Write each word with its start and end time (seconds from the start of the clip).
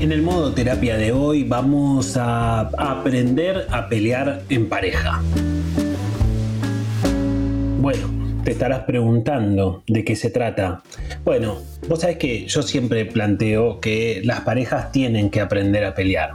En 0.00 0.12
el 0.12 0.22
modo 0.22 0.54
terapia 0.54 0.96
de 0.96 1.12
hoy 1.12 1.44
vamos 1.44 2.16
a 2.16 2.60
aprender 2.78 3.66
a 3.70 3.86
pelear 3.86 4.40
en 4.48 4.66
pareja. 4.66 5.20
Bueno, 7.78 8.08
te 8.44 8.52
estarás 8.52 8.84
preguntando 8.84 9.82
de 9.86 10.04
qué 10.04 10.16
se 10.16 10.30
trata. 10.30 10.82
Bueno, 11.24 11.58
vos 11.88 12.00
sabés 12.00 12.16
que 12.16 12.46
yo 12.46 12.62
siempre 12.62 13.04
planteo 13.04 13.80
que 13.80 14.22
las 14.24 14.40
parejas 14.40 14.92
tienen 14.92 15.30
que 15.30 15.40
aprender 15.40 15.84
a 15.84 15.94
pelear. 15.94 16.32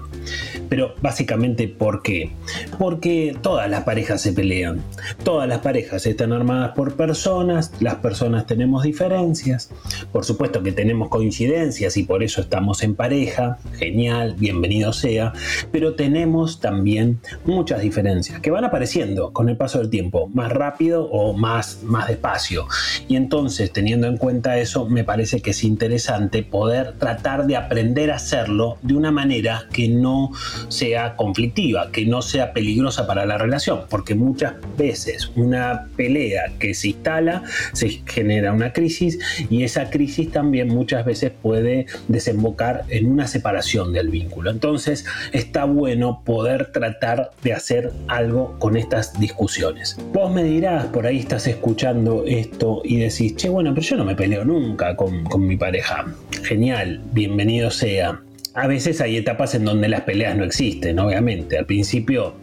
Pero 0.69 0.95
básicamente, 1.01 1.67
¿por 1.67 2.01
qué? 2.01 2.31
Porque 2.79 3.35
todas 3.41 3.69
las 3.69 3.83
parejas 3.83 4.21
se 4.21 4.33
pelean. 4.33 4.81
Todas 5.23 5.47
las 5.47 5.59
parejas 5.59 6.05
están 6.05 6.33
armadas 6.33 6.71
por 6.75 6.95
personas, 6.95 7.71
las 7.79 7.95
personas 7.95 8.45
tenemos 8.45 8.83
diferencias. 8.83 9.71
Por 10.11 10.25
supuesto 10.25 10.63
que 10.63 10.71
tenemos 10.71 11.09
coincidencias 11.09 11.97
y 11.97 12.03
por 12.03 12.23
eso 12.23 12.41
estamos 12.41 12.83
en 12.83 12.95
pareja. 12.95 13.57
Genial, 13.77 14.35
bienvenido 14.37 14.93
sea. 14.93 15.33
Pero 15.71 15.95
tenemos 15.95 16.59
también 16.59 17.19
muchas 17.45 17.81
diferencias 17.81 18.39
que 18.39 18.51
van 18.51 18.63
apareciendo 18.63 19.33
con 19.33 19.49
el 19.49 19.57
paso 19.57 19.79
del 19.79 19.89
tiempo, 19.89 20.29
más 20.33 20.51
rápido 20.51 21.05
o 21.05 21.33
más, 21.33 21.83
despacio. 22.03 22.67
Y 23.07 23.15
entonces, 23.15 23.71
teniendo 23.71 24.07
en 24.07 24.17
cuenta 24.17 24.57
eso, 24.57 24.87
me 24.87 25.03
parece 25.03 25.41
que 25.41 25.51
es 25.51 25.63
interesante 25.63 26.43
poder 26.43 26.93
tratar 26.93 27.45
de 27.45 27.55
aprender 27.55 28.11
a 28.11 28.15
hacerlo 28.15 28.77
de 28.81 28.95
una 28.95 29.11
manera 29.11 29.67
que 29.71 29.87
no 29.87 30.31
sea 30.67 31.15
conflictiva, 31.15 31.91
que 31.91 32.05
no 32.05 32.21
sea 32.21 32.53
peligrosa 32.53 33.07
para 33.07 33.25
la 33.25 33.37
relación, 33.37 33.81
porque 33.89 34.15
muchas 34.15 34.53
veces 34.77 35.31
una 35.35 35.87
pelea 35.95 36.53
que 36.59 36.73
se 36.73 36.89
instala 36.89 37.43
se 37.73 38.01
genera 38.05 38.51
una 38.51 38.73
crisis 38.73 39.19
y 39.49 39.63
esa 39.63 39.89
crisis 39.89 40.31
también 40.31 40.67
muchas 40.67 41.05
veces 41.05 41.31
puede 41.41 41.85
desembocar 42.07 42.83
en 42.89 43.11
una 43.11 43.27
separación 43.27 43.93
del 43.93 44.09
vínculo. 44.09 44.49
Entonces 44.49 45.05
está 45.31 45.65
bueno 45.65 46.21
poder 46.25 46.71
tratar 46.71 47.31
de 47.43 47.53
hacer 47.53 47.91
algo 48.07 48.57
con 48.59 48.77
estas 48.77 49.19
discusiones. 49.19 49.97
Vos 50.13 50.31
me 50.31 50.43
dirás, 50.43 50.85
por 50.87 51.05
ahí 51.05 51.19
estás 51.19 51.47
escuchando 51.47 51.84
esto 52.25 52.81
y 52.83 52.97
decís, 52.97 53.35
che, 53.35 53.49
bueno, 53.49 53.73
pero 53.73 53.85
yo 53.85 53.97
no 53.97 54.05
me 54.05 54.15
peleo 54.15 54.45
nunca 54.45 54.95
con, 54.95 55.23
con 55.25 55.45
mi 55.45 55.57
pareja. 55.57 56.05
Genial, 56.43 57.01
bienvenido 57.13 57.69
sea 57.71 58.21
a 58.55 58.67
veces 58.67 59.01
hay 59.01 59.17
etapas 59.17 59.53
en 59.53 59.65
donde 59.65 59.89
las 59.89 60.01
peleas 60.01 60.37
no 60.37 60.45
existen, 60.45 60.97
obviamente. 60.97 61.57
Al 61.57 61.65
principio 61.65 62.35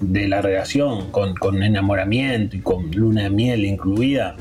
de 0.00 0.26
la 0.26 0.42
relación, 0.42 1.12
con, 1.12 1.36
con 1.36 1.62
enamoramiento 1.62 2.56
y 2.56 2.60
con 2.60 2.90
luna 2.90 3.22
de 3.22 3.30
miel 3.30 3.64
incluida, 3.64 4.34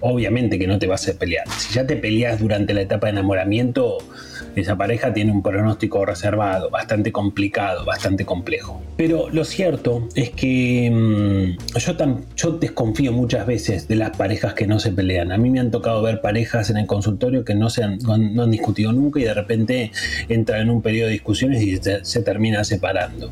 obviamente 0.00 0.58
que 0.58 0.66
no 0.66 0.78
te 0.78 0.86
vas 0.86 1.08
a 1.08 1.14
pelear. 1.14 1.48
Si 1.58 1.74
ya 1.74 1.86
te 1.86 1.96
peleas 1.96 2.40
durante 2.40 2.74
la 2.74 2.82
etapa 2.82 3.06
de 3.06 3.12
enamoramiento, 3.12 3.98
esa 4.54 4.76
pareja 4.76 5.12
tiene 5.12 5.32
un 5.32 5.42
pronóstico 5.42 6.04
reservado, 6.04 6.70
bastante 6.70 7.12
complicado, 7.12 7.84
bastante 7.84 8.24
complejo. 8.24 8.82
Pero 8.96 9.28
lo 9.30 9.44
cierto 9.44 10.08
es 10.14 10.30
que 10.30 10.90
mm, 10.90 11.78
yo, 11.78 12.20
yo 12.36 12.50
desconfío 12.52 13.12
muchas 13.12 13.46
veces 13.46 13.88
de 13.88 13.96
las 13.96 14.16
parejas 14.16 14.54
que 14.54 14.66
no 14.66 14.80
se 14.80 14.90
pelean. 14.90 15.32
A 15.32 15.38
mí 15.38 15.50
me 15.50 15.60
han 15.60 15.70
tocado 15.70 16.02
ver 16.02 16.20
parejas 16.20 16.70
en 16.70 16.78
el 16.78 16.86
consultorio 16.86 17.44
que 17.44 17.54
no, 17.54 17.70
se 17.70 17.84
han, 17.84 17.98
no 17.98 18.42
han 18.42 18.50
discutido 18.50 18.92
nunca 18.92 19.20
y 19.20 19.24
de 19.24 19.34
repente 19.34 19.92
entran 20.28 20.62
en 20.62 20.70
un 20.70 20.82
periodo 20.82 21.06
de 21.06 21.12
discusiones 21.12 21.62
y 21.62 21.76
se, 21.76 22.04
se 22.04 22.22
termina 22.22 22.64
separando. 22.64 23.30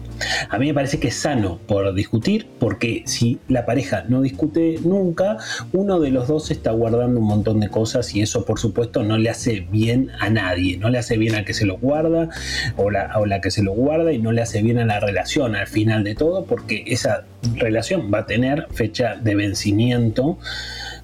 A 0.48 0.58
mí 0.58 0.68
me 0.68 0.74
parece 0.74 1.00
que 1.00 1.08
es 1.08 1.16
sano 1.16 1.58
por 1.66 1.94
discutir 1.94 2.46
porque 2.58 3.02
si 3.06 3.38
la 3.48 3.66
pareja 3.66 4.04
no 4.08 4.22
discute 4.22 4.78
nunca, 4.84 5.38
uno 5.72 5.98
de 6.00 6.10
los 6.10 6.28
dos 6.28 6.50
está 6.56 6.70
guardando 6.72 7.20
un 7.20 7.26
montón 7.26 7.60
de 7.60 7.68
cosas 7.68 8.14
y 8.14 8.22
eso 8.22 8.44
por 8.44 8.58
supuesto 8.58 9.02
no 9.02 9.18
le 9.18 9.30
hace 9.30 9.60
bien 9.60 10.10
a 10.20 10.30
nadie, 10.30 10.76
no 10.78 10.88
le 10.88 10.98
hace 10.98 11.16
bien 11.16 11.34
al 11.34 11.44
que 11.44 11.54
se 11.54 11.66
lo 11.66 11.78
guarda 11.78 12.28
o 12.76 12.90
la, 12.90 13.12
o 13.18 13.26
la 13.26 13.40
que 13.40 13.50
se 13.50 13.62
lo 13.62 13.72
guarda 13.72 14.12
y 14.12 14.18
no 14.18 14.32
le 14.32 14.42
hace 14.42 14.62
bien 14.62 14.78
a 14.78 14.84
la 14.84 15.00
relación 15.00 15.56
al 15.56 15.66
final 15.66 16.04
de 16.04 16.14
todo 16.14 16.44
porque 16.44 16.84
esa 16.86 17.24
relación 17.54 18.10
va 18.12 18.20
a 18.20 18.26
tener 18.26 18.66
fecha 18.72 19.16
de 19.16 19.34
vencimiento 19.34 20.38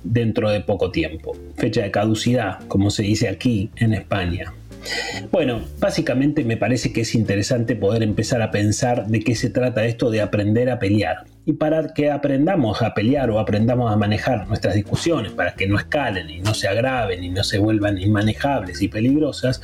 dentro 0.02 0.50
de 0.50 0.60
poco 0.60 0.90
tiempo, 0.90 1.36
fecha 1.56 1.82
de 1.82 1.90
caducidad, 1.90 2.60
como 2.68 2.90
se 2.90 3.04
dice 3.04 3.28
aquí 3.28 3.70
en 3.76 3.94
España. 3.94 4.52
Bueno, 5.30 5.62
básicamente 5.78 6.44
me 6.44 6.56
parece 6.56 6.92
que 6.92 7.02
es 7.02 7.14
interesante 7.14 7.76
poder 7.76 8.02
empezar 8.02 8.42
a 8.42 8.50
pensar 8.50 9.06
de 9.06 9.20
qué 9.20 9.34
se 9.34 9.50
trata 9.50 9.84
esto 9.84 10.10
de 10.10 10.20
aprender 10.20 10.70
a 10.70 10.78
pelear. 10.78 11.24
Y 11.44 11.54
para 11.54 11.92
que 11.92 12.10
aprendamos 12.10 12.82
a 12.82 12.94
pelear 12.94 13.28
o 13.30 13.40
aprendamos 13.40 13.92
a 13.92 13.96
manejar 13.96 14.46
nuestras 14.46 14.74
discusiones, 14.74 15.32
para 15.32 15.54
que 15.54 15.66
no 15.66 15.76
escalen 15.76 16.30
y 16.30 16.40
no 16.40 16.54
se 16.54 16.68
agraven 16.68 17.24
y 17.24 17.30
no 17.30 17.42
se 17.42 17.58
vuelvan 17.58 17.98
inmanejables 17.98 18.80
y 18.80 18.86
peligrosas, 18.86 19.60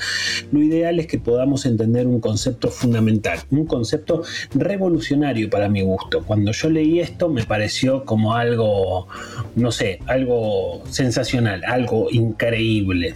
lo 0.51 0.61
ideal 0.61 0.99
es 0.99 1.06
que 1.06 1.19
podamos 1.19 1.67
entender 1.67 2.09
un 2.09 2.21
concepto 2.21 2.69
fundamental, 2.69 3.39
un 3.50 3.65
concepto 3.65 4.25
revolucionario 4.55 5.49
para 5.50 5.69
mi 5.69 5.83
gusto. 5.83 6.25
Cuando 6.25 6.50
yo 6.50 6.69
leí 6.69 6.99
esto 6.99 7.29
me 7.29 7.45
pareció 7.45 8.05
como 8.05 8.35
algo, 8.35 9.06
no 9.55 9.71
sé, 9.71 10.00
algo 10.06 10.83
sensacional, 10.91 11.62
algo 11.65 12.09
increíble. 12.11 13.15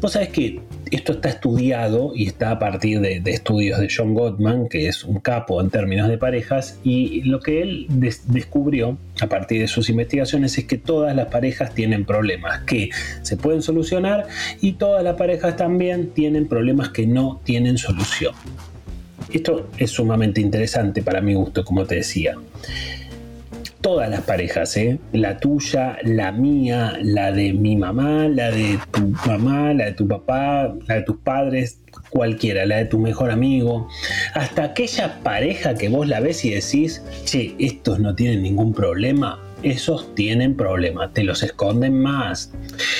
Vos 0.00 0.12
sabés 0.12 0.30
que 0.30 0.60
esto 0.94 1.12
está 1.12 1.28
estudiado 1.28 2.12
y 2.14 2.26
está 2.26 2.50
a 2.52 2.58
partir 2.58 3.00
de, 3.00 3.22
estudios 3.26 3.80
de 3.80 3.88
John 3.94 4.14
Gottman, 4.14 4.68
que 4.68 4.88
es 4.88 5.04
un 5.04 5.20
capo 5.20 5.60
en 5.60 5.70
términos 5.70 6.08
de 6.08 6.18
parejas, 6.18 6.78
y 6.84 7.22
lo 7.22 7.40
que 7.40 7.62
él 7.62 7.86
descubrió 7.88 8.96
a 9.20 9.26
partir 9.26 9.60
de 9.60 9.68
sus 9.68 9.88
investigaciones 9.88 10.56
es 10.58 10.64
que 10.66 10.78
todas 10.78 11.14
las 11.14 11.26
parejas 11.28 11.74
tienen 11.74 12.04
problemas 12.04 12.60
que 12.60 12.90
se 13.22 13.36
pueden 13.36 13.62
solucionar 13.62 14.26
y 14.60 14.72
todas 14.72 15.02
las 15.02 15.16
parejas 15.16 15.56
también 15.56 16.10
tienen 16.10 16.48
problemas 16.48 16.90
que 16.90 17.06
no 17.06 17.40
tienen 17.44 17.78
solución. 17.78 18.34
Esto 19.32 19.70
es 19.78 19.90
sumamente 19.90 20.40
interesante 20.40 21.02
para 21.02 21.20
mi 21.20 21.34
gusto, 21.34 21.64
como 21.64 21.86
te 21.86 21.96
decía 21.96 22.36
todas 23.84 24.08
las 24.08 24.22
parejas, 24.22 24.78
¿eh? 24.78 24.98
la 25.12 25.36
tuya, 25.36 25.98
la 26.04 26.32
mía, 26.32 26.94
la 27.02 27.32
de 27.32 27.52
mi 27.52 27.76
mamá, 27.76 28.28
la 28.28 28.50
de 28.50 28.78
tu 28.90 29.12
mamá, 29.26 29.74
la 29.74 29.84
de 29.84 29.92
tu 29.92 30.08
papá, 30.08 30.74
la 30.86 30.94
de 30.94 31.02
tus 31.02 31.18
padres, 31.18 31.82
cualquiera, 32.08 32.64
la 32.64 32.78
de 32.78 32.86
tu 32.86 32.98
mejor 32.98 33.30
amigo, 33.30 33.86
hasta 34.32 34.64
aquella 34.64 35.20
pareja 35.22 35.74
que 35.74 35.90
vos 35.90 36.08
la 36.08 36.20
ves 36.20 36.46
y 36.46 36.54
decís, 36.54 37.02
che, 37.26 37.54
estos 37.58 38.00
no 38.00 38.14
tienen 38.14 38.42
ningún 38.42 38.72
problema, 38.72 39.38
esos 39.64 40.14
tienen 40.14 40.56
problemas, 40.56 41.12
te 41.12 41.24
los 41.24 41.42
esconden 41.42 42.00
más. 42.00 42.52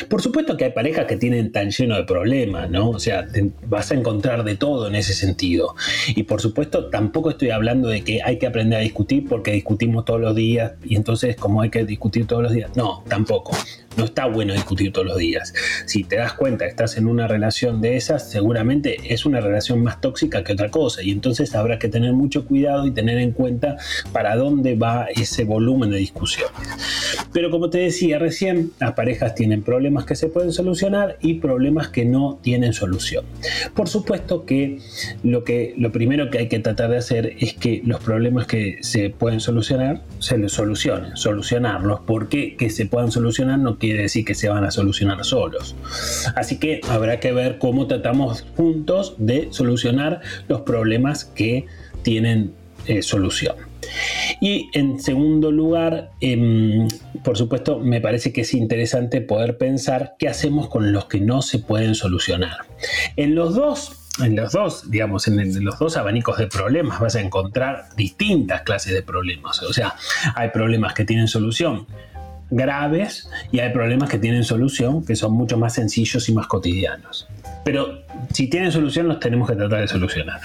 Por 0.09 0.23
supuesto 0.23 0.57
que 0.57 0.65
hay 0.65 0.73
parejas 0.73 1.07
que 1.07 1.17
tienen 1.17 1.53
tan 1.53 1.71
lleno 1.71 1.97
de 1.97 2.05
problemas, 2.05 2.71
¿no? 2.71 2.91
O 2.91 2.99
sea, 2.99 3.27
vas 3.67 3.91
a 3.91 3.95
encontrar 3.95 4.45
de 4.45 4.57
todo 4.57 4.89
en 4.89 4.95
ese 4.95 5.15
sentido. 5.15 5.75
Y 6.09 6.25
por 6.25 6.41
supuesto, 6.41 6.91
tampoco 6.91 7.31
estoy 7.31 7.51
hablando 7.51 7.89
de 7.89 8.03
que 8.03 8.23
hay 8.23 8.39
que 8.39 8.47
aprender 8.47 8.79
a 8.79 8.83
discutir 8.83 9.29
porque 9.29 9.53
discutimos 9.53 10.05
todos 10.05 10.21
los 10.21 10.35
días 10.35 10.73
y 10.85 10.97
entonces 10.97 11.37
como 11.37 11.61
hay 11.61 11.71
que 11.71 11.85
discutir 11.85 12.27
todos 12.27 12.43
los 12.43 12.53
días. 12.53 12.71
No, 12.77 13.05
tampoco. 13.09 13.53
No 13.97 14.05
está 14.05 14.27
bueno 14.27 14.53
discutir 14.53 14.93
todos 14.93 15.07
los 15.07 15.19
días. 15.19 15.55
Si 15.87 16.05
te 16.05 16.17
das 16.17 16.33
cuenta 16.33 16.65
que 16.65 16.71
estás 16.71 16.97
en 16.97 17.07
una 17.07 17.29
relación 17.29 17.81
de 17.81 17.97
esas, 17.97 18.31
seguramente 18.31 18.97
es 19.13 19.25
una 19.25 19.41
relación 19.41 19.83
más 19.83 20.01
tóxica 20.01 20.43
que 20.43 20.53
otra 20.53 20.71
cosa. 20.71 21.03
Y 21.03 21.11
entonces 21.11 21.55
habrá 21.55 21.79
que 21.79 21.89
tener 21.89 22.13
mucho 22.13 22.45
cuidado 22.45 22.87
y 22.87 22.91
tener 22.91 23.19
en 23.19 23.33
cuenta 23.33 23.77
para 24.13 24.37
dónde 24.37 24.75
va 24.75 25.07
ese 25.15 25.45
volumen 25.45 25.91
de 25.91 25.99
discusiones. 25.99 26.55
Pero 27.33 27.51
como 27.51 27.71
te 27.71 27.79
decía 27.79 28.19
recién, 28.19 28.73
las 28.81 28.93
parejas 28.93 29.35
tienen 29.35 29.63
problemas 29.63 30.05
que 30.05 30.17
se 30.17 30.29
pueden 30.29 30.53
solucionar 30.53 31.19
y 31.21 31.35
problemas 31.35 31.89
que 31.89 32.05
no 32.05 32.39
tienen 32.43 32.73
solución. 32.73 33.25
Por 33.75 33.89
supuesto 33.89 34.45
que 34.45 34.79
lo, 35.23 35.45
que 35.45 35.75
lo 35.77 35.93
primero 35.93 36.31
que 36.31 36.39
hay 36.39 36.49
que 36.49 36.59
tratar 36.59 36.91
de 36.91 36.99
hacer 36.99 37.37
es 37.39 37.55
que 37.55 37.83
los 37.85 38.01
problemas 38.01 38.47
que 38.47 38.79
se 38.81 39.11
pueden 39.11 39.41
solucionar 39.41 40.03
se 40.19 40.39
los 40.39 40.53
solucionen, 40.53 41.17
solucionarlos, 41.17 42.01
porque 42.07 42.57
que 42.57 42.71
se 42.71 42.87
puedan 42.87 43.11
solucionar 43.11 43.59
no 43.59 43.79
quiere 43.85 44.03
decir 44.03 44.25
que 44.25 44.35
se 44.35 44.49
van 44.49 44.65
a 44.65 44.71
solucionar 44.71 45.25
solos. 45.25 45.77
Así 46.35 46.59
que 46.59 46.81
habrá 46.89 47.21
que 47.21 47.33
ver 47.33 47.59
cómo 47.59 47.87
tratamos 47.87 48.45
juntos 48.57 49.15
de 49.19 49.49
solucionar 49.51 50.21
los 50.49 50.63
problemas 50.63 51.25
que 51.25 51.67
tienen 52.03 52.53
eh, 52.87 53.03
solución. 53.03 53.57
Y 54.41 54.71
en 54.73 55.01
segundo 55.01 55.51
lugar, 55.51 56.11
em, 56.21 56.89
por 57.23 57.37
supuesto, 57.37 57.79
me 57.79 58.01
parece 58.01 58.33
que 58.33 58.43
es 58.43 58.55
interesante 58.55 59.21
poder 59.21 59.59
pensar 59.59 60.15
qué 60.19 60.29
hacemos 60.29 60.69
con 60.69 60.93
los 60.93 61.07
que 61.07 61.21
no 61.21 61.43
se 61.43 61.59
pueden 61.59 61.95
solucionar. 61.95 62.57
En 63.17 63.35
los 63.35 63.55
dos 63.55 64.01
en 64.23 64.37
los 64.37 64.53
dos, 64.53 64.91
digamos, 64.93 65.27
en, 65.27 65.65
los 65.65 65.77
dos 65.81 65.97
abanicos 65.97 66.39
de 66.39 66.47
problemas 66.47 67.01
vas 67.01 67.17
a 67.17 67.21
encontrar 67.21 67.87
distintas 67.97 68.63
clases 68.63 68.95
de 68.95 69.03
problemas. 69.03 69.61
O 69.63 69.73
sea, 69.73 69.97
hay 70.37 70.51
problemas 70.51 70.95
que 70.95 71.05
tienen 71.05 71.27
solución 71.27 71.87
graves 72.51 73.29
y 73.53 73.61
hay 73.61 73.73
problemas 73.73 74.09
que 74.09 74.19
tienen 74.19 74.45
solución 74.45 75.05
que 75.05 75.17
son 75.17 75.33
mucho 75.33 75.57
más 75.57 75.75
sencillos 75.75 76.29
y 76.29 76.35
más 76.35 76.47
cotidianos. 76.47 77.29
Pero 77.65 78.05
si 78.33 78.49
tienen 78.49 78.73
solución, 78.73 79.09
los 79.09 79.21
tenemos 79.21 79.49
que 79.49 79.57
tratar 79.57 79.81
de 79.81 79.89
solucionar. 79.89 80.41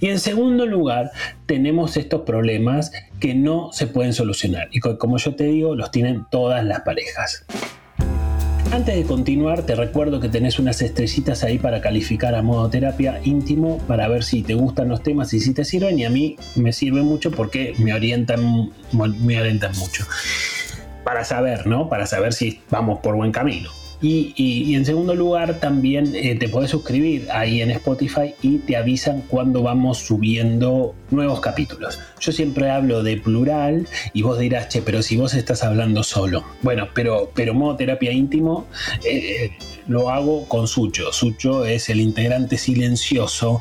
Y 0.00 0.08
en 0.08 0.18
segundo 0.18 0.66
lugar, 0.66 1.10
tenemos 1.46 1.96
estos 1.96 2.22
problemas 2.22 2.92
que 3.20 3.34
no 3.34 3.70
se 3.72 3.86
pueden 3.86 4.14
solucionar. 4.14 4.68
Y 4.72 4.80
como 4.80 5.18
yo 5.18 5.34
te 5.34 5.44
digo, 5.44 5.74
los 5.74 5.90
tienen 5.90 6.24
todas 6.30 6.64
las 6.64 6.80
parejas. 6.80 7.44
Antes 8.72 8.96
de 8.96 9.04
continuar, 9.04 9.64
te 9.64 9.74
recuerdo 9.74 10.18
que 10.18 10.30
tenés 10.30 10.58
unas 10.58 10.80
estrellitas 10.80 11.44
ahí 11.44 11.58
para 11.58 11.82
calificar 11.82 12.34
a 12.34 12.40
modo 12.40 12.70
terapia 12.70 13.20
íntimo 13.22 13.76
para 13.86 14.08
ver 14.08 14.24
si 14.24 14.42
te 14.42 14.54
gustan 14.54 14.88
los 14.88 15.02
temas 15.02 15.34
y 15.34 15.40
si 15.40 15.52
te 15.52 15.66
sirven. 15.66 15.98
Y 15.98 16.06
a 16.06 16.10
mí 16.10 16.36
me 16.56 16.72
sirve 16.72 17.02
mucho 17.02 17.30
porque 17.32 17.74
me 17.78 17.92
orientan, 17.92 18.70
me 18.92 19.38
orientan 19.38 19.76
mucho. 19.76 20.06
Para 21.12 21.26
saber, 21.26 21.66
¿no? 21.66 21.90
Para 21.90 22.06
saber 22.06 22.32
si 22.32 22.62
vamos 22.70 23.00
por 23.00 23.16
buen 23.16 23.32
camino. 23.32 23.68
Y, 24.00 24.74
en 24.74 24.86
segundo 24.86 25.14
lugar, 25.14 25.60
también 25.60 26.14
eh, 26.14 26.36
te 26.36 26.48
puedes 26.48 26.70
suscribir 26.70 27.28
ahí 27.30 27.60
en 27.60 27.70
Spotify 27.70 28.34
y 28.40 28.56
te 28.56 28.78
avisan 28.78 29.20
cuando 29.28 29.62
vamos 29.62 29.98
subiendo 29.98 30.94
nuevos 31.10 31.40
capítulos. 31.40 32.00
Yo 32.18 32.32
siempre 32.32 32.70
hablo 32.70 33.02
de 33.02 33.18
plural 33.18 33.86
y 34.14 34.22
vos 34.22 34.38
dirás, 34.38 34.70
che, 34.70 34.80
pero 34.80 35.02
si 35.02 35.18
vos 35.18 35.34
estás 35.34 35.62
hablando 35.62 36.02
solo. 36.02 36.46
Bueno, 36.62 36.88
pero, 36.94 37.30
pero 37.34 37.52
modo 37.52 37.76
terapia 37.76 38.10
íntimo 38.10 38.66
eh, 39.04 39.18
eh, 39.18 39.50
lo 39.88 40.08
hago 40.08 40.48
con 40.48 40.66
Sucho. 40.66 41.12
Sucho 41.12 41.66
es 41.66 41.90
el 41.90 42.00
integrante 42.00 42.56
silencioso 42.56 43.60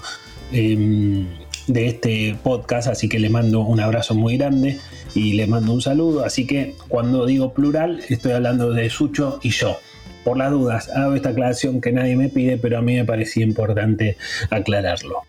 em, 0.54 1.28
de 1.68 1.88
este 1.88 2.38
podcast, 2.42 2.88
así 2.88 3.10
que 3.10 3.20
le 3.20 3.30
mando 3.30 3.60
un 3.60 3.82
abrazo 3.82 4.16
muy 4.16 4.38
grande 4.38 4.80
y 5.16 5.34
le 5.34 5.48
mando 5.48 5.74
un 5.74 5.82
saludo. 5.82 6.26
Así 6.26 6.46
que 6.46 6.76
cuando 6.88 7.26
digo 7.26 7.54
plural, 7.54 8.02
estoy 8.10 8.34
hablando 8.34 8.72
de 8.72 8.90
Sucho 8.90 9.40
y 9.44 9.50
yo 9.50 9.78
por 10.24 10.38
las 10.38 10.52
dudas, 10.52 10.90
hago 10.90 11.16
esta 11.16 11.30
aclaración 11.30 11.82
que 11.82 11.92
nadie 11.92 12.16
me 12.16 12.30
pide, 12.30 12.58
pero 12.58 12.78
a 12.78 12.82
mí 12.82 12.96
me 12.96 13.06
parecía 13.06 13.44
importante 13.44 14.18
aclararlo. 14.50 15.24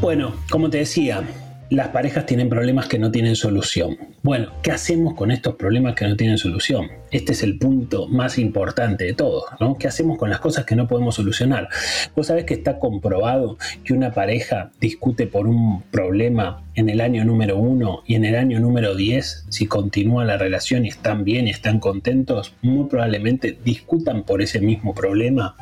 Bueno, 0.00 0.34
como 0.50 0.70
te 0.70 0.78
decía, 0.78 1.22
las 1.68 1.88
parejas 1.88 2.26
tienen 2.26 2.48
problemas 2.48 2.86
que 2.86 2.98
no 2.98 3.10
tienen 3.10 3.36
solución. 3.36 3.98
Bueno, 4.22 4.50
¿qué 4.62 4.72
hacemos 4.72 5.14
con 5.14 5.30
estos 5.30 5.56
problemas 5.56 5.94
que 5.94 6.06
no 6.06 6.16
tienen 6.16 6.38
solución? 6.38 6.88
Este 7.10 7.32
es 7.32 7.42
el 7.42 7.58
punto 7.58 8.06
más 8.08 8.38
importante 8.38 9.04
de 9.04 9.14
todo, 9.14 9.44
¿no? 9.58 9.76
¿Qué 9.76 9.88
hacemos 9.88 10.18
con 10.18 10.30
las 10.30 10.40
cosas 10.40 10.64
que 10.64 10.76
no 10.76 10.86
podemos 10.86 11.16
solucionar? 11.16 11.68
Vos 12.14 12.28
sabés 12.28 12.44
que 12.44 12.54
está 12.54 12.78
comprobado 12.78 13.58
que 13.84 13.92
una 13.92 14.12
pareja 14.12 14.70
discute 14.80 15.26
por 15.26 15.46
un 15.46 15.82
problema 15.90 16.62
en 16.74 16.88
el 16.88 17.00
año 17.00 17.24
número 17.24 17.58
uno 17.58 18.02
y 18.06 18.14
en 18.14 18.24
el 18.24 18.36
año 18.36 18.60
número 18.60 18.94
10, 18.94 19.46
si 19.48 19.66
continúa 19.66 20.24
la 20.24 20.36
relación 20.36 20.84
y 20.84 20.88
están 20.88 21.24
bien 21.24 21.48
y 21.48 21.50
están 21.50 21.80
contentos, 21.80 22.54
muy 22.62 22.88
probablemente 22.88 23.58
discutan 23.64 24.22
por 24.22 24.42
ese 24.42 24.60
mismo 24.60 24.94
problema 24.94 25.56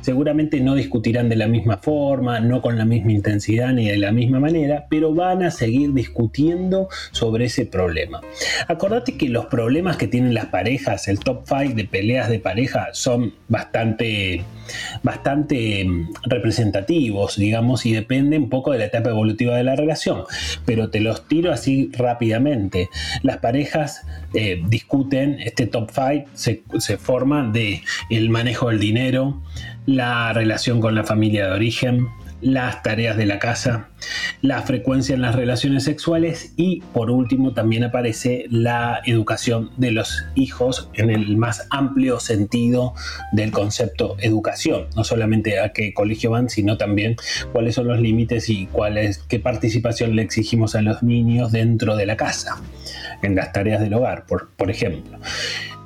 seguramente 0.00 0.60
no 0.60 0.74
discutirán 0.74 1.28
de 1.28 1.36
la 1.36 1.48
misma 1.48 1.78
forma, 1.78 2.40
no 2.40 2.60
con 2.60 2.76
la 2.76 2.84
misma 2.84 3.12
intensidad 3.12 3.72
ni 3.72 3.88
de 3.88 3.96
la 3.96 4.12
misma 4.12 4.40
manera, 4.40 4.86
pero 4.90 5.14
van 5.14 5.42
a 5.42 5.50
seguir 5.50 5.92
discutiendo 5.92 6.88
sobre 7.12 7.46
ese 7.46 7.66
problema. 7.66 8.20
Acordate 8.68 9.16
que 9.16 9.28
los 9.28 9.46
problemas 9.46 9.96
que 9.96 10.06
tienen 10.06 10.34
las 10.34 10.46
parejas, 10.46 10.63
el 10.64 11.18
top 11.20 11.44
5 11.46 11.74
de 11.74 11.84
peleas 11.84 12.28
de 12.28 12.38
pareja, 12.38 12.88
son 12.92 13.34
bastante, 13.48 14.44
bastante 15.02 15.84
mm, 15.84 16.12
representativos, 16.24 17.36
digamos, 17.36 17.86
y 17.86 17.92
dependen 17.92 18.44
un 18.44 18.50
poco 18.50 18.72
de 18.72 18.78
la 18.78 18.86
etapa 18.86 19.10
evolutiva 19.10 19.56
de 19.56 19.64
la 19.64 19.76
relación. 19.76 20.24
Pero 20.64 20.90
te 20.90 21.00
los 21.00 21.28
tiro 21.28 21.52
así 21.52 21.90
rápidamente. 21.92 22.88
Las 23.22 23.38
parejas 23.38 24.06
eh, 24.34 24.62
discuten, 24.66 25.38
este 25.40 25.66
top 25.66 25.90
5 25.90 26.30
se, 26.34 26.62
se 26.78 26.96
forma 26.96 27.50
de 27.50 27.82
el 28.10 28.30
manejo 28.30 28.68
del 28.68 28.80
dinero, 28.80 29.42
la 29.86 30.32
relación 30.32 30.80
con 30.80 30.94
la 30.94 31.04
familia 31.04 31.46
de 31.46 31.52
origen, 31.52 32.08
las 32.44 32.82
tareas 32.82 33.16
de 33.16 33.24
la 33.24 33.38
casa, 33.38 33.88
la 34.42 34.60
frecuencia 34.62 35.14
en 35.14 35.22
las 35.22 35.34
relaciones 35.34 35.84
sexuales 35.84 36.52
y 36.56 36.82
por 36.92 37.10
último 37.10 37.54
también 37.54 37.84
aparece 37.84 38.44
la 38.50 39.00
educación 39.06 39.70
de 39.78 39.92
los 39.92 40.22
hijos 40.34 40.90
en 40.92 41.10
el 41.10 41.38
más 41.38 41.66
amplio 41.70 42.20
sentido 42.20 42.92
del 43.32 43.50
concepto 43.50 44.16
educación, 44.20 44.86
no 44.94 45.04
solamente 45.04 45.58
a 45.58 45.72
qué 45.72 45.94
colegio 45.94 46.30
van, 46.30 46.50
sino 46.50 46.76
también 46.76 47.16
cuáles 47.52 47.76
son 47.76 47.88
los 47.88 47.98
límites 47.98 48.50
y 48.50 48.66
cuál 48.66 48.98
es, 48.98 49.18
qué 49.18 49.40
participación 49.40 50.14
le 50.14 50.22
exigimos 50.22 50.74
a 50.74 50.82
los 50.82 51.02
niños 51.02 51.50
dentro 51.50 51.96
de 51.96 52.04
la 52.04 52.18
casa, 52.18 52.60
en 53.22 53.34
las 53.34 53.52
tareas 53.52 53.80
del 53.80 53.94
hogar, 53.94 54.26
por, 54.26 54.50
por 54.50 54.70
ejemplo. 54.70 55.18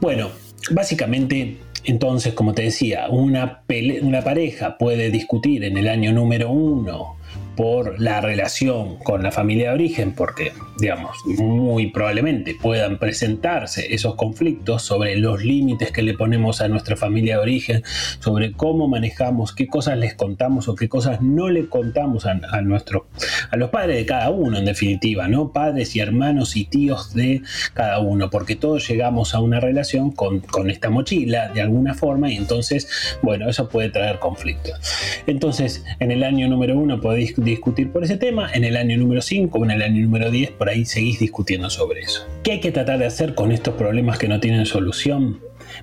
Bueno, 0.01 0.31
básicamente 0.71 1.59
entonces, 1.91 2.35
como 2.35 2.55
te 2.55 2.63
decía, 2.63 3.09
una, 3.11 3.63
una 4.03 4.23
pareja 4.23 4.79
puede 4.79 5.11
discutir 5.11 5.65
en 5.65 5.77
el 5.77 5.89
año 5.89 6.13
número 6.13 6.51
uno 6.51 7.18
por 7.59 8.01
la 8.01 8.21
relación 8.21 8.99
con 8.99 9.25
la 9.25 9.33
familia 9.33 9.71
de 9.71 9.75
origen, 9.75 10.15
porque, 10.15 10.53
digamos, 10.79 11.17
muy 11.27 11.89
probablemente 11.89 12.55
puedan 12.55 13.01
presentarse 13.01 13.93
esos 13.93 14.15
conflictos 14.15 14.83
sobre 14.83 15.17
los 15.17 15.43
límites 15.43 15.91
que 15.91 16.03
le 16.03 16.15
ponemos 16.15 16.61
a 16.61 16.69
nuestra 16.69 16.95
familia 16.95 17.35
de 17.35 17.43
origen, 17.43 17.83
sobre 18.21 18.53
cómo 18.53 18.87
manejamos, 18.87 19.53
qué 19.53 19.67
cosas 19.67 19.99
les 19.99 20.15
contamos 20.15 20.69
o 20.69 20.77
qué 20.77 20.89
cosas 20.89 21.21
no 21.21 21.49
le 21.49 21.67
contamos 21.67 22.27
a, 22.27 22.63
nuestro, 22.63 23.09
a 23.51 23.57
los 23.57 23.71
padres 23.71 23.97
de 23.97 24.07
cada 24.07 24.31
uno, 24.31 24.57
en 24.57 24.65
definitiva, 24.65 25.27
¿no? 25.27 25.53
Padres 25.53 25.97
y 25.97 25.99
hermanos 25.99 26.55
y 26.55 26.65
tíos 26.65 27.13
de 27.13 27.43
cada 27.75 27.99
uno, 27.99 28.31
porque 28.31 28.55
todos 28.55 28.87
llegamos 28.89 29.35
a 29.35 29.41
una 29.41 29.59
relación 29.59 30.13
con, 30.13 30.39
con 30.39 30.71
esta 30.71 30.91
mochila 30.91 31.49
de 31.49 31.61
alguna 31.61 31.95
forma 31.95 32.31
y 32.31 32.37
entonces, 32.37 33.19
bueno, 33.21 33.51
eso 33.51 33.69
puede 33.69 33.91
traer 33.91 34.21
conflictos. 34.21 34.79
Entonces, 35.27 35.85
en 35.99 36.13
el 36.13 36.23
año 36.23 36.47
número 36.47 36.79
uno 36.79 37.01
podéis 37.01 37.35
discutir 37.51 37.93
por 37.93 38.05
ese 38.05 38.17
tema, 38.17 38.51
en 38.53 38.65
el 38.65 38.77
año 38.77 38.97
número 38.97 39.23
5 39.23 39.59
o 39.59 39.65
en 39.65 39.71
el 39.71 39.83
año 39.83 40.03
número 40.03 40.31
10 40.31 40.53
por 40.53 40.69
ahí 40.69 40.85
seguís 40.85 41.19
discutiendo 41.19 41.71
sobre 41.71 42.01
eso. 42.01 42.27
¿Qué 42.43 42.53
hay 42.53 42.61
que 42.61 42.73
tratar 42.73 42.99
de 42.99 43.07
hacer 43.07 43.35
con 43.35 43.53
estos 43.53 43.75
problemas 43.75 44.19
que 44.19 44.29
no 44.29 44.41
tienen 44.41 44.67
solución? 44.67 45.41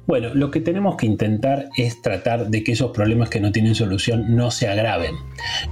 Bueno, 0.07 0.33
lo 0.33 0.51
que 0.51 0.61
tenemos 0.61 0.97
que 0.97 1.05
intentar 1.05 1.69
es 1.77 2.01
tratar 2.01 2.49
de 2.49 2.63
que 2.63 2.71
esos 2.71 2.91
problemas 2.91 3.29
que 3.29 3.39
no 3.39 3.51
tienen 3.51 3.75
solución 3.75 4.35
no 4.35 4.51
se 4.51 4.67
agraven, 4.67 5.15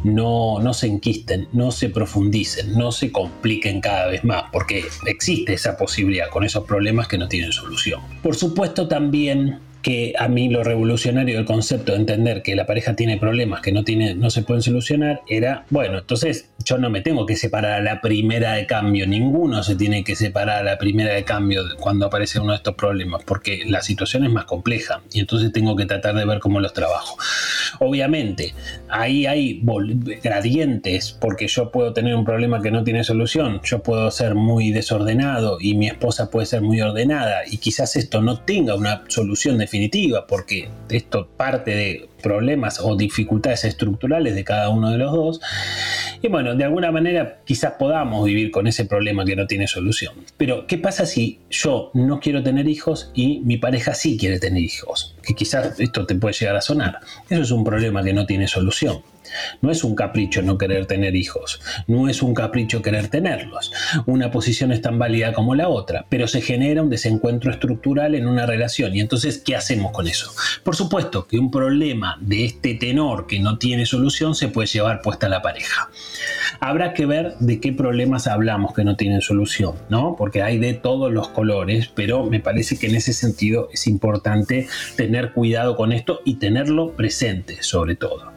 no, 0.04 0.60
no 0.60 0.74
se 0.74 0.88
enquisten, 0.88 1.48
no 1.51 1.72
se 1.72 1.90
profundicen, 1.90 2.78
no 2.78 2.92
se 2.92 3.12
compliquen 3.12 3.81
cada 3.81 4.07
vez 4.07 4.24
más, 4.24 4.46
porque 4.51 4.84
existe 5.07 5.54
esa 5.54 5.78
posibilidad 5.78 6.30
con 6.30 6.44
esos 6.44 6.66
problemas 6.66 7.07
que 7.07 7.18
no 7.18 7.28
tienen 7.28 7.51
solución. 7.51 8.01
Por 8.22 8.36
supuesto 8.36 8.88
también 8.88 9.60
que 9.83 10.13
a 10.18 10.30
mí 10.30 10.50
lo 10.50 10.63
revolucionario 10.63 11.35
del 11.35 11.45
concepto 11.45 11.91
de 11.91 12.00
entender 12.00 12.41
que 12.41 12.56
la 12.56 12.65
pareja 12.65 12.95
tiene 12.95 13.18
problemas 13.18 13.59
que 13.59 13.74
no, 13.74 13.83
tiene, 13.83 14.15
no 14.15 14.30
se 14.30 14.41
pueden 14.41 14.63
solucionar 14.63 15.21
era, 15.27 15.65
bueno, 15.69 16.00
entonces 16.00 16.50
yo 16.63 16.77
no 16.77 16.89
me 16.89 17.01
tengo 17.01 17.25
que 17.25 17.35
separar 17.35 17.74
a 17.74 17.81
la 17.81 18.00
primera 18.00 18.53
de 18.53 18.65
cambio, 18.65 19.06
ninguno 19.06 19.62
se 19.62 19.75
tiene 19.75 20.06
que 20.06 20.15
separar 20.15 20.59
a 20.59 20.63
la 20.63 20.77
primera 20.77 21.13
de 21.13 21.25
cambio 21.25 21.63
cuando 21.80 22.06
aparece 22.06 22.39
uno 22.39 22.53
de 22.53 22.57
estos 22.57 22.75
problemas, 22.75 23.24
porque 23.25 23.63
la 23.68 23.81
situación 23.81 24.24
es 24.24 24.31
más 24.31 24.45
compleja 24.45 25.01
y 25.12 25.19
entonces 25.19 25.51
tengo 25.51 25.75
que 25.75 25.86
tratar 25.86 26.15
de 26.15 26.25
ver 26.25 26.39
cómo 26.39 26.62
los 26.62 26.71
trabajo. 26.71 27.18
Obviamente, 27.79 28.53
ahí 28.88 29.25
hay 29.25 29.62
gradientes, 30.24 31.12
porque 31.12 31.48
yo 31.50 31.72
puedo 31.72 31.91
tener 31.91 32.15
un 32.15 32.24
problema 32.24 32.62
que 32.62 32.72
no 32.72 32.86
tiene 32.86 33.03
solución, 33.03 33.60
yo 33.65 33.84
puedo 33.84 34.10
ser 34.12 34.34
muy 34.34 34.72
desordenado 34.72 35.58
y 35.60 35.75
mi 35.75 35.88
esposa 35.88 36.29
puede 36.29 36.46
ser 36.46 36.62
muy 36.62 36.79
ordenada 36.79 37.41
y 37.46 37.58
quizás 37.58 37.98
esto 37.98 38.22
no 38.22 38.39
tenga 38.39 38.75
una 38.75 39.03
solución 39.10 39.58
definitiva 39.58 39.73
definitiva, 39.74 40.27
porque 40.27 40.70
esto 40.89 41.27
parte 41.36 41.72
de 41.72 42.10
problemas 42.22 42.80
o 42.80 42.96
dificultades 42.96 43.65
estructurales 43.65 44.36
de 44.36 44.44
cada 44.44 44.70
uno 44.70 44.92
de 44.92 45.00
los 45.00 45.12
dos. 45.12 45.42
Y 46.22 46.27
bueno, 46.27 46.56
de 46.56 46.63
alguna 46.63 46.92
manera 46.92 47.39
quizás 47.44 47.74
podamos 47.80 48.24
vivir 48.25 48.51
con 48.51 48.68
ese 48.68 48.86
problema 48.86 49.25
que 49.25 49.36
no 49.36 49.48
tiene 49.48 49.68
solución. 49.68 50.13
Pero, 50.38 50.68
¿qué 50.68 50.77
pasa 50.77 51.08
si 51.08 51.39
yo 51.50 51.89
no 51.96 52.20
quiero 52.20 52.44
tener 52.44 52.68
hijos 52.68 53.12
y 53.15 53.39
mi 53.39 53.58
pareja 53.58 53.96
sí 53.96 54.15
quiere 54.15 54.39
tener 54.39 54.62
hijos? 54.62 55.15
Que 55.24 55.34
quizás 55.34 55.80
esto 55.80 56.06
te 56.06 56.15
puede 56.15 56.34
llegar 56.34 56.56
a 56.56 56.62
sonar. 56.62 57.00
Eso 57.30 57.42
es 57.42 57.51
un 57.51 57.63
problema 57.63 58.03
que 58.03 58.13
no 58.13 58.25
tiene 58.25 58.48
solución. 58.48 59.01
No 59.62 59.72
es 59.72 59.84
un 59.84 59.96
capricho 59.96 60.42
no 60.42 60.58
querer 60.58 60.86
tener 60.86 61.15
hijos, 61.15 61.62
no 61.88 62.10
es 62.10 62.22
un 62.22 62.34
capricho 62.34 62.82
querer 62.82 63.08
tenerlos. 63.08 63.72
Una 64.06 64.32
posición 64.32 64.72
es 64.72 64.82
tan 64.82 65.00
válida 65.00 65.34
como 65.34 65.56
la 65.56 65.70
otra, 65.70 66.06
pero 66.10 66.27
se 66.27 66.42
genera 66.42 66.82
un 66.82 66.89
desencuentro 66.89 67.51
estructural 67.51 68.15
en 68.15 68.27
una 68.27 68.46
relación. 68.46 68.96
Y 68.96 69.00
entonces, 69.00 69.39
¿qué 69.39 69.56
hacemos 69.56 69.92
con 69.92 70.08
eso? 70.08 70.32
Por 70.63 70.75
supuesto 70.75 71.27
que 71.27 71.39
un 71.39 71.51
problema 71.51 72.18
de 72.22 72.46
este 72.46 72.75
tenor 72.75 73.27
que 73.27 73.39
no 73.39 73.58
tiene 73.58 73.86
solución 73.86 74.36
se 74.36 74.48
puede 74.48 74.68
llevar 74.68 75.01
puesta 75.01 75.27
a 75.27 75.30
la 75.30 75.42
pareja. 75.42 75.89
Habrá 76.60 76.94
que 76.94 77.06
ver 77.06 77.36
de 77.39 77.60
qué 77.60 77.74
problemas 77.74 78.27
hablamos 78.27 78.74
que 78.74 78.84
no 78.84 78.96
tienen 78.96 79.22
solución, 79.22 79.75
¿no? 79.89 80.15
Porque 80.18 80.42
hay 80.42 80.60
de 80.60 80.74
todos 80.74 81.12
los 81.12 81.27
colores, 81.30 81.89
pero 81.94 82.25
me 82.25 82.39
parece 82.39 82.77
que 82.77 82.88
en 82.88 82.96
ese 82.96 83.13
sentido 83.13 83.70
es 83.74 83.88
importante 83.88 84.68
tener 85.13 85.32
cuidado 85.32 85.75
con 85.75 85.91
esto 85.91 86.22
y 86.25 86.38
tenerlo 86.38 86.93
presente, 86.93 87.62
sobre 87.62 87.96
todo. 87.96 88.32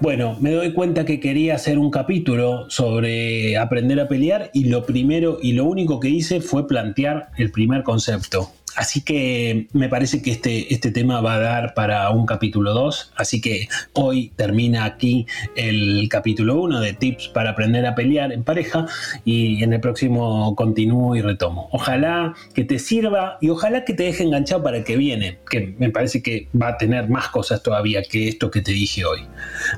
Bueno, 0.00 0.36
me 0.40 0.50
doy 0.50 0.72
cuenta 0.72 1.04
que 1.04 1.20
quería 1.20 1.54
hacer 1.54 1.78
un 1.78 1.92
capítulo 1.92 2.68
sobre 2.68 3.56
aprender 3.56 4.00
a 4.00 4.08
pelear 4.08 4.50
y 4.52 4.64
lo 4.64 4.84
primero 4.84 5.38
y 5.40 5.52
lo 5.52 5.66
único 5.66 6.00
que 6.00 6.08
hice 6.08 6.40
fue 6.40 6.66
plantear 6.66 7.28
el 7.36 7.52
primer 7.52 7.84
concepto, 7.84 8.50
Así 8.78 9.00
que 9.00 9.66
me 9.72 9.88
parece 9.88 10.22
que 10.22 10.30
este, 10.30 10.72
este 10.72 10.92
tema 10.92 11.20
va 11.20 11.34
a 11.34 11.40
dar 11.40 11.74
para 11.74 12.08
un 12.10 12.26
capítulo 12.26 12.72
2. 12.74 13.12
Así 13.16 13.40
que 13.40 13.66
hoy 13.94 14.30
termina 14.36 14.84
aquí 14.84 15.26
el 15.56 16.08
capítulo 16.08 16.60
1 16.62 16.80
de 16.80 16.92
tips 16.92 17.26
para 17.26 17.50
aprender 17.50 17.84
a 17.86 17.96
pelear 17.96 18.30
en 18.32 18.44
pareja 18.44 18.86
y 19.24 19.64
en 19.64 19.72
el 19.72 19.80
próximo 19.80 20.54
continúo 20.54 21.16
y 21.16 21.22
retomo. 21.22 21.68
Ojalá 21.72 22.34
que 22.54 22.62
te 22.62 22.78
sirva 22.78 23.38
y 23.40 23.50
ojalá 23.50 23.84
que 23.84 23.94
te 23.94 24.04
deje 24.04 24.22
enganchado 24.22 24.62
para 24.62 24.76
el 24.76 24.84
que 24.84 24.96
viene, 24.96 25.40
que 25.50 25.74
me 25.76 25.90
parece 25.90 26.22
que 26.22 26.46
va 26.54 26.68
a 26.68 26.78
tener 26.78 27.08
más 27.08 27.30
cosas 27.30 27.64
todavía 27.64 28.02
que 28.04 28.28
esto 28.28 28.48
que 28.48 28.60
te 28.60 28.70
dije 28.70 29.04
hoy. 29.04 29.22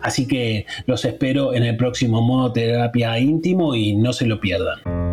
Así 0.03 0.27
que 0.27 0.67
los 0.85 1.07
espero 1.07 1.55
en 1.55 1.63
el 1.63 1.79
próximo 1.79 2.21
modo 2.21 2.53
terapia 2.53 3.19
íntimo 3.19 3.75
y 3.75 3.97
no 3.97 4.13
se 4.13 4.27
lo 4.27 4.41
pierdan. 4.41 5.10